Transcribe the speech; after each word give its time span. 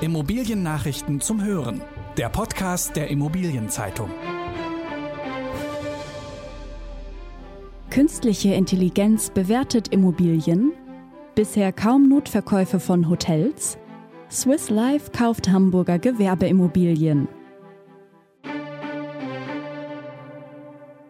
Immobiliennachrichten 0.00 1.20
zum 1.20 1.42
Hören. 1.44 1.80
Der 2.16 2.28
Podcast 2.28 2.96
der 2.96 3.08
Immobilienzeitung. 3.08 4.10
Künstliche 7.90 8.54
Intelligenz 8.54 9.30
bewertet 9.30 9.88
Immobilien. 9.88 10.72
Bisher 11.36 11.72
kaum 11.72 12.08
Notverkäufe 12.08 12.80
von 12.80 13.08
Hotels. 13.08 13.78
Swiss 14.30 14.68
Life 14.68 15.12
kauft 15.12 15.48
Hamburger 15.48 16.00
Gewerbeimmobilien. 16.00 17.28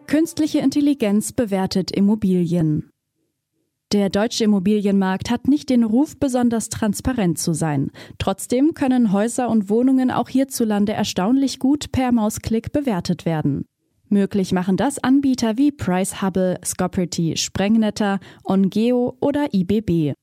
Künstliche 0.05 0.59
Intelligenz 0.59 1.33
bewertet 1.33 1.89
Immobilien. 1.91 2.91
Der 3.91 4.09
deutsche 4.09 4.43
Immobilienmarkt 4.43 5.29
hat 5.29 5.47
nicht 5.47 5.69
den 5.69 5.83
Ruf, 5.83 6.17
besonders 6.19 6.69
transparent 6.69 7.37
zu 7.37 7.53
sein. 7.53 7.91
Trotzdem 8.17 8.73
können 8.73 9.11
Häuser 9.11 9.49
und 9.49 9.69
Wohnungen 9.69 10.09
auch 10.09 10.27
hierzulande 10.27 10.93
erstaunlich 10.93 11.59
gut 11.59 11.91
per 11.91 12.11
Mausklick 12.11 12.71
bewertet 12.71 13.25
werden. 13.25 13.65
Möglich 14.09 14.51
machen 14.51 14.77
das 14.77 14.99
Anbieter 14.99 15.57
wie 15.57 15.71
Price 15.71 16.21
Hubble, 16.21 16.59
Scopperty, 16.63 17.37
Sprengnetter, 17.37 18.19
OnGeo 18.43 19.17
oder 19.19 19.53
IBB. 19.53 20.13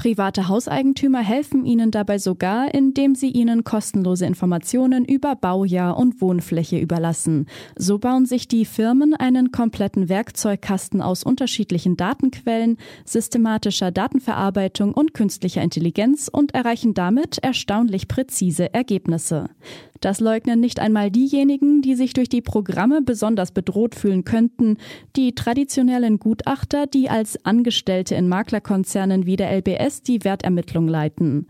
Private 0.00 0.48
Hauseigentümer 0.48 1.20
helfen 1.20 1.66
Ihnen 1.66 1.90
dabei 1.90 2.16
sogar, 2.16 2.72
indem 2.72 3.14
sie 3.14 3.28
Ihnen 3.28 3.64
kostenlose 3.64 4.24
Informationen 4.24 5.04
über 5.04 5.36
Baujahr 5.36 5.98
und 5.98 6.22
Wohnfläche 6.22 6.78
überlassen. 6.78 7.44
So 7.76 7.98
bauen 7.98 8.24
sich 8.24 8.48
die 8.48 8.64
Firmen 8.64 9.12
einen 9.12 9.52
kompletten 9.52 10.08
Werkzeugkasten 10.08 11.02
aus 11.02 11.22
unterschiedlichen 11.22 11.98
Datenquellen, 11.98 12.78
systematischer 13.04 13.90
Datenverarbeitung 13.90 14.94
und 14.94 15.12
künstlicher 15.12 15.60
Intelligenz 15.60 16.30
und 16.32 16.54
erreichen 16.54 16.94
damit 16.94 17.36
erstaunlich 17.36 18.08
präzise 18.08 18.72
Ergebnisse. 18.72 19.50
Das 20.00 20.18
leugnen 20.18 20.60
nicht 20.60 20.80
einmal 20.80 21.10
diejenigen, 21.10 21.82
die 21.82 21.94
sich 21.94 22.14
durch 22.14 22.30
die 22.30 22.40
Programme 22.40 23.02
besonders 23.02 23.52
bedroht 23.52 23.94
fühlen 23.94 24.24
könnten, 24.24 24.78
die 25.14 25.34
traditionellen 25.34 26.18
Gutachter, 26.18 26.86
die 26.86 27.10
als 27.10 27.44
Angestellte 27.44 28.14
in 28.14 28.28
Maklerkonzernen 28.28 29.26
wie 29.26 29.36
der 29.36 29.54
LBS 29.58 30.02
die 30.02 30.24
Wertermittlung 30.24 30.88
leiten. 30.88 31.46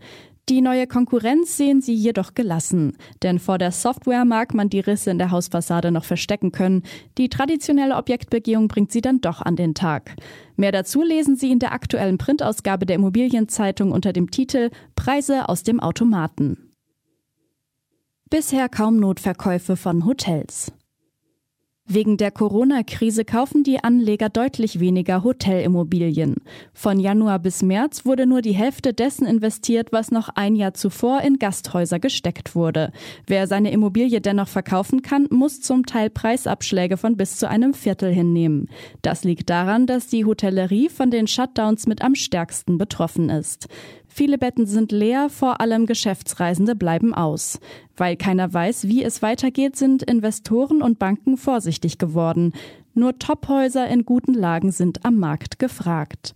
Die 0.49 0.59
neue 0.59 0.85
Konkurrenz 0.85 1.55
sehen 1.55 1.79
sie 1.81 1.93
jedoch 1.93 2.33
gelassen, 2.33 2.97
denn 3.23 3.39
vor 3.39 3.57
der 3.57 3.71
Software 3.71 4.25
mag 4.25 4.53
man 4.53 4.69
die 4.69 4.81
Risse 4.81 5.11
in 5.11 5.17
der 5.17 5.31
Hausfassade 5.31 5.91
noch 5.91 6.03
verstecken 6.03 6.51
können. 6.51 6.83
Die 7.17 7.29
traditionelle 7.29 7.95
Objektbegehung 7.95 8.67
bringt 8.67 8.91
sie 8.91 8.99
dann 8.99 9.21
doch 9.21 9.41
an 9.41 9.55
den 9.55 9.75
Tag. 9.75 10.15
Mehr 10.57 10.73
dazu 10.73 11.03
lesen 11.03 11.37
Sie 11.37 11.51
in 11.51 11.59
der 11.59 11.71
aktuellen 11.71 12.17
Printausgabe 12.17 12.85
der 12.85 12.97
Immobilienzeitung 12.97 13.93
unter 13.93 14.11
dem 14.11 14.29
Titel 14.29 14.71
Preise 14.95 15.47
aus 15.47 15.63
dem 15.63 15.79
Automaten. 15.79 16.70
Bisher 18.31 18.69
kaum 18.69 18.95
Notverkäufe 18.95 19.75
von 19.75 20.05
Hotels. 20.05 20.71
Wegen 21.85 22.15
der 22.15 22.31
Corona-Krise 22.31 23.25
kaufen 23.25 23.63
die 23.63 23.83
Anleger 23.83 24.29
deutlich 24.29 24.79
weniger 24.79 25.25
Hotelimmobilien. 25.25 26.35
Von 26.73 27.01
Januar 27.01 27.39
bis 27.39 27.61
März 27.61 28.05
wurde 28.05 28.25
nur 28.25 28.41
die 28.41 28.53
Hälfte 28.53 28.93
dessen 28.93 29.27
investiert, 29.27 29.91
was 29.91 30.11
noch 30.11 30.29
ein 30.29 30.55
Jahr 30.55 30.73
zuvor 30.73 31.19
in 31.19 31.39
Gasthäuser 31.39 31.99
gesteckt 31.99 32.55
wurde. 32.55 32.93
Wer 33.27 33.47
seine 33.47 33.71
Immobilie 33.71 34.21
dennoch 34.21 34.47
verkaufen 34.47 35.01
kann, 35.01 35.27
muss 35.29 35.59
zum 35.59 35.85
Teil 35.85 36.09
Preisabschläge 36.09 36.95
von 36.95 37.17
bis 37.17 37.35
zu 37.35 37.49
einem 37.49 37.73
Viertel 37.73 38.13
hinnehmen. 38.13 38.69
Das 39.01 39.25
liegt 39.25 39.49
daran, 39.49 39.87
dass 39.87 40.07
die 40.07 40.23
Hotellerie 40.23 40.87
von 40.87 41.11
den 41.11 41.27
Shutdowns 41.27 41.85
mit 41.87 42.01
am 42.01 42.15
stärksten 42.15 42.77
betroffen 42.77 43.29
ist. 43.29 43.67
Viele 44.13 44.37
Betten 44.37 44.65
sind 44.65 44.91
leer, 44.91 45.29
vor 45.29 45.61
allem 45.61 45.85
Geschäftsreisende 45.85 46.75
bleiben 46.75 47.13
aus. 47.13 47.61
Weil 47.95 48.17
keiner 48.17 48.53
weiß, 48.53 48.89
wie 48.89 49.03
es 49.03 49.21
weitergeht, 49.21 49.77
sind 49.77 50.03
Investoren 50.03 50.81
und 50.81 50.99
Banken 50.99 51.37
vorsichtig 51.37 51.97
geworden. 51.97 52.51
Nur 52.93 53.17
Tophäuser 53.19 53.87
in 53.87 54.03
guten 54.03 54.33
Lagen 54.33 54.73
sind 54.73 55.05
am 55.05 55.17
Markt 55.17 55.59
gefragt. 55.59 56.33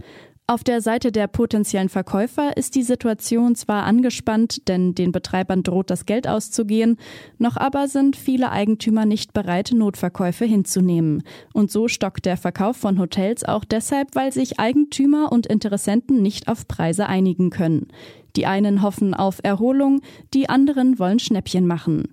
Auf 0.47 0.63
der 0.63 0.79
Seite 0.81 1.11
der 1.11 1.25
potenziellen 1.25 1.89
Verkäufer 1.89 2.55
ist 2.55 2.75
die 2.75 2.83
Situation 2.83 3.55
zwar 3.55 3.83
angespannt, 3.83 4.67
denn 4.67 4.93
den 4.93 5.11
Betreibern 5.11 5.63
droht 5.63 5.89
das 5.89 6.05
Geld 6.05 6.27
auszugehen, 6.27 6.97
noch 7.39 7.57
aber 7.57 7.87
sind 7.87 8.15
viele 8.15 8.51
Eigentümer 8.51 9.07
nicht 9.07 9.33
bereit, 9.33 9.71
Notverkäufe 9.73 10.45
hinzunehmen. 10.45 11.23
Und 11.53 11.71
so 11.71 11.87
stockt 11.87 12.25
der 12.25 12.37
Verkauf 12.37 12.77
von 12.77 12.99
Hotels 12.99 13.43
auch 13.43 13.65
deshalb, 13.65 14.13
weil 14.13 14.31
sich 14.31 14.59
Eigentümer 14.59 15.31
und 15.31 15.47
Interessenten 15.47 16.21
nicht 16.21 16.47
auf 16.47 16.67
Preise 16.67 17.07
einigen 17.07 17.49
können. 17.49 17.87
Die 18.35 18.45
einen 18.45 18.83
hoffen 18.83 19.15
auf 19.15 19.39
Erholung, 19.41 20.01
die 20.35 20.47
anderen 20.47 20.99
wollen 20.99 21.17
Schnäppchen 21.17 21.65
machen. 21.65 22.09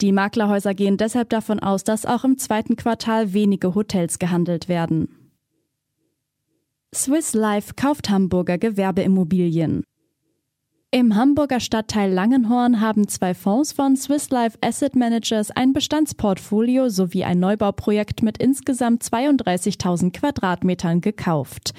Die 0.00 0.12
Maklerhäuser 0.12 0.74
gehen 0.74 0.96
deshalb 0.96 1.28
davon 1.30 1.58
aus, 1.58 1.82
dass 1.82 2.06
auch 2.06 2.22
im 2.22 2.38
zweiten 2.38 2.76
Quartal 2.76 3.32
wenige 3.32 3.74
Hotels 3.74 4.20
gehandelt 4.20 4.68
werden. 4.68 5.23
Swiss 6.94 7.34
Life 7.34 7.74
kauft 7.74 8.08
Hamburger 8.08 8.56
Gewerbeimmobilien. 8.56 9.82
Im 10.92 11.16
Hamburger 11.16 11.58
Stadtteil 11.58 12.12
Langenhorn 12.12 12.80
haben 12.80 13.08
zwei 13.08 13.34
Fonds 13.34 13.72
von 13.72 13.96
Swiss 13.96 14.30
Life 14.30 14.56
Asset 14.60 14.94
Managers 14.94 15.50
ein 15.50 15.72
Bestandsportfolio 15.72 16.88
sowie 16.88 17.24
ein 17.24 17.40
Neubauprojekt 17.40 18.22
mit 18.22 18.38
insgesamt 18.38 19.02
32.000 19.02 20.12
Quadratmetern 20.12 21.00
gekauft. 21.00 21.72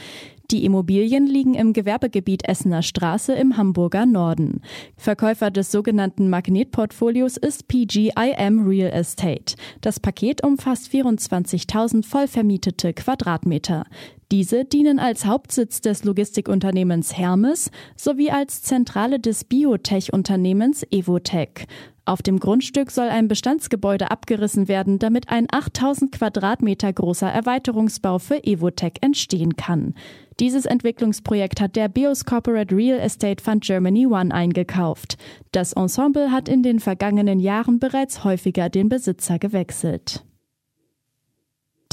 Die 0.52 0.64
Immobilien 0.64 1.26
liegen 1.26 1.56
im 1.56 1.74
Gewerbegebiet 1.74 2.48
Essener 2.48 2.84
Straße 2.84 3.34
im 3.34 3.58
Hamburger 3.58 4.06
Norden. 4.06 4.62
Verkäufer 4.96 5.50
des 5.50 5.72
sogenannten 5.72 6.30
Magnetportfolios 6.30 7.38
ist 7.38 7.68
PGIM 7.68 8.68
Real 8.68 8.92
Estate. 8.92 9.56
Das 9.82 10.00
Paket 10.00 10.44
umfasst 10.44 10.92
24.000 10.92 12.06
vollvermietete 12.06 12.94
Quadratmeter. 12.94 13.86
Diese 14.32 14.66
dienen 14.66 14.98
als 14.98 15.26
Hauptsitz 15.26 15.82
des 15.82 16.04
Logistikunternehmens 16.04 17.16
Hermes 17.16 17.70
sowie 17.96 18.32
als 18.32 18.64
Zentrale 18.64 19.20
des 19.20 19.44
Biotech-Unternehmens 19.44 20.84
Evotech. 20.90 21.68
Auf 22.06 22.22
dem 22.22 22.40
Grundstück 22.40 22.92
soll 22.92 23.08
ein 23.10 23.28
Bestandsgebäude 23.28 24.12
abgerissen 24.12 24.68
werden, 24.68 25.00
damit 25.00 25.30
ein 25.30 25.48
8000 25.50 26.12
Quadratmeter 26.12 26.94
großer 26.94 27.28
Erweiterungsbau 27.28 28.20
für 28.20 28.44
Evotech 28.44 28.94
entstehen 29.02 29.56
kann. 29.56 29.96
Dieses 30.40 30.66
Entwicklungsprojekt 30.66 31.62
hat 31.62 31.76
der 31.76 31.88
Bios 31.88 32.26
Corporate 32.26 32.76
Real 32.76 33.00
Estate 33.00 33.44
Fund 33.44 33.64
Germany 33.64 34.06
One 34.06 34.34
eingekauft. 34.34 35.18
Das 35.52 35.74
Ensemble 35.74 36.32
hat 36.32 36.50
in 36.50 36.62
den 36.62 36.80
vergangenen 36.80 37.40
Jahren 37.40 37.80
bereits 37.80 38.24
häufiger 38.24 38.70
den 38.70 38.90
Besitzer 38.90 39.40
gewechselt. 39.40 40.24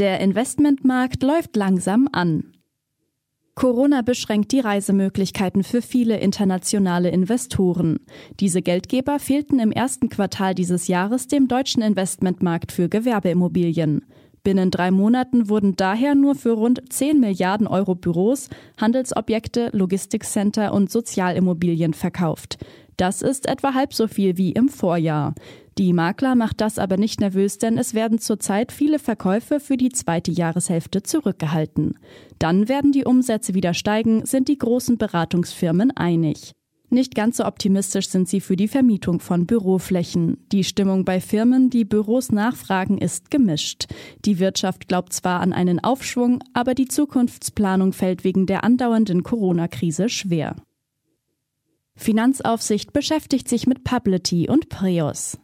Der 0.02 0.18
Investmentmarkt 0.18 1.22
läuft 1.22 1.54
langsam 1.54 2.08
an. 2.10 2.54
Corona 3.54 4.02
beschränkt 4.02 4.50
die 4.50 4.58
Reisemöglichkeiten 4.58 5.62
für 5.62 5.80
viele 5.80 6.18
internationale 6.18 7.10
Investoren. 7.10 8.00
Diese 8.40 8.62
Geldgeber 8.62 9.20
fehlten 9.20 9.60
im 9.60 9.70
ersten 9.70 10.08
Quartal 10.08 10.56
dieses 10.56 10.88
Jahres 10.88 11.28
dem 11.28 11.46
deutschen 11.46 11.82
Investmentmarkt 11.82 12.72
für 12.72 12.88
Gewerbeimmobilien. 12.88 14.04
Binnen 14.42 14.72
drei 14.72 14.90
Monaten 14.90 15.48
wurden 15.48 15.76
daher 15.76 16.16
nur 16.16 16.34
für 16.34 16.50
rund 16.50 16.82
10 16.92 17.20
Milliarden 17.20 17.68
Euro 17.68 17.94
Büros, 17.94 18.48
Handelsobjekte, 18.80 19.70
Logistikcenter 19.72 20.74
und 20.74 20.90
Sozialimmobilien 20.90 21.94
verkauft. 21.94 22.58
Das 22.96 23.22
ist 23.22 23.46
etwa 23.46 23.74
halb 23.74 23.94
so 23.94 24.08
viel 24.08 24.36
wie 24.36 24.50
im 24.50 24.68
Vorjahr. 24.68 25.34
Die 25.78 25.92
Makler 25.92 26.34
macht 26.34 26.60
das 26.60 26.78
aber 26.78 26.96
nicht 26.98 27.20
nervös, 27.20 27.58
denn 27.58 27.78
es 27.78 27.94
werden 27.94 28.18
zurzeit 28.18 28.72
viele 28.72 28.98
Verkäufe 28.98 29.58
für 29.58 29.76
die 29.76 29.90
zweite 29.90 30.30
Jahreshälfte 30.30 31.02
zurückgehalten. 31.02 31.98
Dann 32.38 32.68
werden 32.68 32.92
die 32.92 33.04
Umsätze 33.04 33.54
wieder 33.54 33.72
steigen, 33.72 34.26
sind 34.26 34.48
die 34.48 34.58
großen 34.58 34.98
Beratungsfirmen 34.98 35.90
einig. 35.96 36.52
Nicht 36.92 37.14
ganz 37.14 37.38
so 37.38 37.46
optimistisch 37.46 38.10
sind 38.10 38.28
sie 38.28 38.42
für 38.42 38.54
die 38.54 38.68
Vermietung 38.68 39.18
von 39.20 39.46
Büroflächen. 39.46 40.36
Die 40.52 40.62
Stimmung 40.62 41.06
bei 41.06 41.22
Firmen, 41.22 41.70
die 41.70 41.86
Büros 41.86 42.30
nachfragen, 42.32 42.98
ist 42.98 43.30
gemischt. 43.30 43.86
Die 44.26 44.38
Wirtschaft 44.38 44.88
glaubt 44.88 45.14
zwar 45.14 45.40
an 45.40 45.54
einen 45.54 45.82
Aufschwung, 45.82 46.40
aber 46.52 46.74
die 46.74 46.88
Zukunftsplanung 46.88 47.94
fällt 47.94 48.24
wegen 48.24 48.44
der 48.44 48.62
andauernden 48.62 49.22
Corona-Krise 49.22 50.10
schwer. 50.10 50.56
Finanzaufsicht 51.94 52.92
beschäftigt 52.92 53.48
sich 53.48 53.66
mit 53.66 53.84
Publity 53.84 54.50
und 54.50 54.68
Preos. 54.68 55.38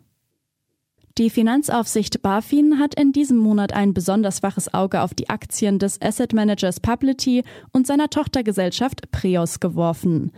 Die 1.19 1.31
Finanzaufsicht 1.31 2.23
BaFin 2.23 2.79
hat 2.79 2.95
in 2.95 3.11
diesem 3.11 3.39
Monat 3.39 3.73
ein 3.73 3.93
besonders 3.93 4.45
waches 4.45 4.73
Auge 4.73 5.03
auf 5.03 5.15
die 5.15 5.29
Aktien 5.29 5.81
des 5.81 6.01
Asset 6.01 6.33
Managers 6.33 6.79
Publity 6.79 7.43
und 7.73 7.89
seiner 7.89 8.09
Tochtergesellschaft 8.09 9.11
Preos 9.11 9.59
geworfen. 9.59 10.31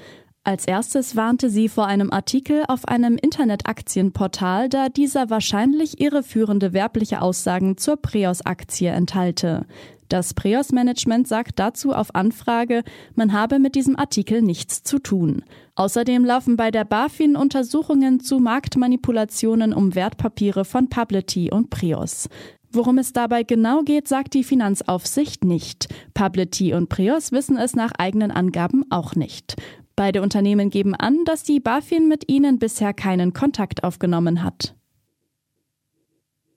Als 0.42 0.64
erstes 0.64 1.16
warnte 1.16 1.50
sie 1.50 1.68
vor 1.68 1.86
einem 1.86 2.10
Artikel 2.10 2.64
auf 2.66 2.88
einem 2.88 3.18
Internetaktienportal, 3.18 4.70
da 4.70 4.88
dieser 4.88 5.28
wahrscheinlich 5.28 6.00
irreführende 6.00 6.72
werbliche 6.72 7.20
Aussagen 7.20 7.76
zur 7.76 7.98
Preos-Aktie 7.98 8.88
enthalte. 8.88 9.66
Das 10.10 10.34
Preos-Management 10.34 11.28
sagt 11.28 11.60
dazu 11.60 11.92
auf 11.92 12.16
Anfrage, 12.16 12.82
man 13.14 13.32
habe 13.32 13.60
mit 13.60 13.76
diesem 13.76 13.96
Artikel 13.96 14.42
nichts 14.42 14.82
zu 14.82 14.98
tun. 14.98 15.44
Außerdem 15.76 16.24
laufen 16.24 16.56
bei 16.56 16.72
der 16.72 16.84
BaFin 16.84 17.36
Untersuchungen 17.36 18.18
zu 18.18 18.40
Marktmanipulationen 18.40 19.72
um 19.72 19.94
Wertpapiere 19.94 20.64
von 20.64 20.88
Publity 20.88 21.52
und 21.52 21.70
Preos. 21.70 22.28
Worum 22.72 22.98
es 22.98 23.12
dabei 23.12 23.44
genau 23.44 23.82
geht, 23.82 24.08
sagt 24.08 24.34
die 24.34 24.42
Finanzaufsicht 24.42 25.44
nicht. 25.44 25.86
Publity 26.12 26.74
und 26.74 26.88
Preos 26.88 27.30
wissen 27.30 27.56
es 27.56 27.76
nach 27.76 27.92
eigenen 27.96 28.32
Angaben 28.32 28.84
auch 28.90 29.14
nicht. 29.14 29.54
Beide 29.94 30.22
Unternehmen 30.22 30.70
geben 30.70 30.96
an, 30.96 31.24
dass 31.24 31.44
die 31.44 31.60
BaFin 31.60 32.08
mit 32.08 32.28
ihnen 32.28 32.58
bisher 32.58 32.94
keinen 32.94 33.32
Kontakt 33.32 33.84
aufgenommen 33.84 34.42
hat. 34.42 34.74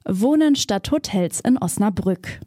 Wohnen 0.05 0.55
statt 0.55 0.89
Hotels 0.91 1.39
in 1.39 1.59
Osnabrück. 1.59 2.39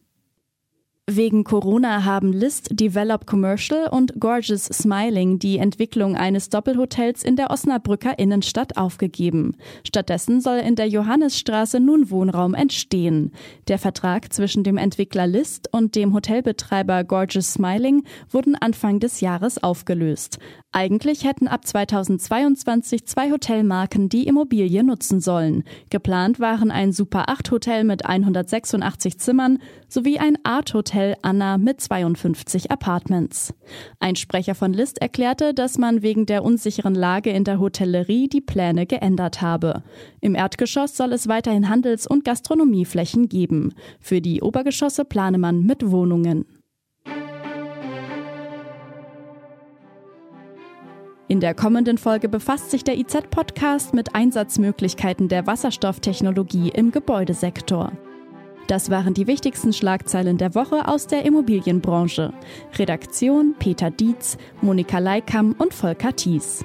Wegen 1.08 1.44
Corona 1.44 2.04
haben 2.04 2.32
List 2.32 2.66
Develop 2.72 3.26
Commercial 3.26 3.86
und 3.88 4.18
Gorgeous 4.18 4.64
Smiling 4.64 5.38
die 5.38 5.58
Entwicklung 5.58 6.16
eines 6.16 6.48
Doppelhotels 6.48 7.22
in 7.22 7.36
der 7.36 7.52
Osnabrücker 7.52 8.18
Innenstadt 8.18 8.76
aufgegeben. 8.76 9.56
Stattdessen 9.86 10.40
soll 10.40 10.56
in 10.56 10.74
der 10.74 10.88
Johannesstraße 10.88 11.78
nun 11.78 12.10
Wohnraum 12.10 12.54
entstehen. 12.54 13.30
Der 13.68 13.78
Vertrag 13.78 14.32
zwischen 14.32 14.64
dem 14.64 14.78
Entwickler 14.78 15.28
List 15.28 15.68
und 15.70 15.94
dem 15.94 16.12
Hotelbetreiber 16.12 17.04
Gorgeous 17.04 17.52
Smiling 17.52 18.02
wurden 18.28 18.56
Anfang 18.56 18.98
des 18.98 19.20
Jahres 19.20 19.62
aufgelöst. 19.62 20.40
Eigentlich 20.72 21.24
hätten 21.24 21.48
ab 21.48 21.66
2022 21.66 23.06
zwei 23.06 23.30
Hotelmarken 23.30 24.10
die 24.10 24.26
Immobilie 24.26 24.84
nutzen 24.84 25.20
sollen. 25.20 25.64
Geplant 25.88 26.38
waren 26.38 26.70
ein 26.70 26.92
Super 26.92 27.30
8 27.30 27.50
Hotel 27.50 27.84
mit 27.84 28.04
186 28.04 29.18
Zimmern 29.18 29.58
sowie 29.88 30.18
ein 30.18 30.36
Art 30.42 30.74
Hotel 30.74 31.16
Anna 31.22 31.56
mit 31.56 31.80
52 31.80 32.70
Apartments. 32.70 33.54
Ein 34.00 34.16
Sprecher 34.16 34.54
von 34.54 34.74
List 34.74 34.98
erklärte, 34.98 35.54
dass 35.54 35.78
man 35.78 36.02
wegen 36.02 36.26
der 36.26 36.44
unsicheren 36.44 36.94
Lage 36.94 37.30
in 37.30 37.44
der 37.44 37.58
Hotellerie 37.58 38.28
die 38.28 38.42
Pläne 38.42 38.84
geändert 38.84 39.40
habe. 39.40 39.82
Im 40.20 40.34
Erdgeschoss 40.34 40.94
soll 40.94 41.14
es 41.14 41.26
weiterhin 41.26 41.70
Handels- 41.70 42.06
und 42.06 42.24
Gastronomieflächen 42.24 43.30
geben. 43.30 43.72
Für 43.98 44.20
die 44.20 44.42
Obergeschosse 44.42 45.06
plane 45.06 45.38
man 45.38 45.62
mit 45.62 45.90
Wohnungen. 45.90 46.44
In 51.28 51.40
der 51.40 51.54
kommenden 51.54 51.98
Folge 51.98 52.28
befasst 52.28 52.70
sich 52.70 52.84
der 52.84 52.96
IZ-Podcast 52.98 53.94
mit 53.94 54.14
Einsatzmöglichkeiten 54.14 55.26
der 55.26 55.44
Wasserstofftechnologie 55.46 56.68
im 56.68 56.92
Gebäudesektor. 56.92 57.90
Das 58.68 58.90
waren 58.90 59.12
die 59.12 59.26
wichtigsten 59.26 59.72
Schlagzeilen 59.72 60.38
der 60.38 60.54
Woche 60.54 60.86
aus 60.86 61.08
der 61.08 61.24
Immobilienbranche. 61.24 62.32
Redaktion 62.78 63.56
Peter 63.58 63.90
Dietz, 63.90 64.38
Monika 64.60 65.00
Leikam 65.00 65.56
und 65.58 65.74
Volker 65.74 66.14
Thies. 66.14 66.64